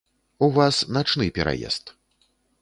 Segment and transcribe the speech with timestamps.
[0.45, 1.93] У вас начны пераезд.